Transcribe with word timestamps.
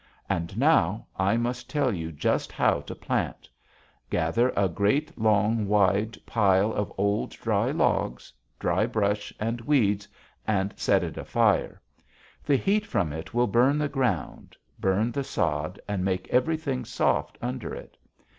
And 0.27 0.57
now, 0.57 1.05
I 1.15 1.37
must 1.37 1.69
tell 1.69 1.93
you 1.93 2.11
just 2.11 2.51
how 2.51 2.79
to 2.81 2.95
plant: 2.95 3.47
Gather 4.09 4.51
a 4.57 4.67
great, 4.67 5.15
long, 5.15 5.67
wide 5.67 6.17
pile 6.25 6.73
of 6.73 6.91
old 6.97 7.29
dry 7.29 7.69
logs, 7.69 8.33
dry 8.57 8.87
brush 8.87 9.31
and 9.39 9.61
weeds, 9.61 10.07
and 10.47 10.73
set 10.75 11.03
it 11.03 11.17
afire. 11.17 11.79
The 12.43 12.57
heat 12.57 12.87
from 12.87 13.13
it 13.13 13.35
will 13.35 13.45
burn 13.45 13.77
the 13.77 13.87
ground, 13.89 14.57
burn 14.79 15.11
the 15.11 15.23
sod, 15.23 15.79
and 15.87 16.03
make 16.03 16.27
everything 16.29 16.83
soft 16.83 17.37
under 17.39 17.75
it. 17.75 17.95